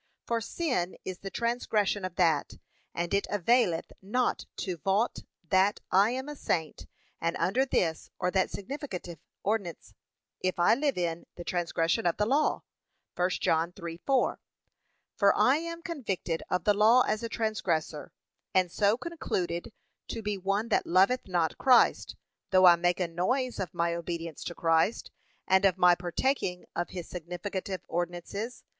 [0.25, 2.55] For sin is the transgression of that,
[2.95, 6.87] and it availeth not to vaunt that I am a saint
[7.19, 9.93] and under this or that significative ordinance,
[10.39, 14.37] if I live in' the transgression of the law.'(1 John 3:4)
[15.17, 18.11] For I am convicted of the law as a transgressor,
[18.55, 19.71] and so concluded
[20.07, 22.15] to be one that loveth not Christ,
[22.49, 25.11] though I make a noise of my obedience to Christ,
[25.47, 28.63] and of my partaking of his significative ordinances.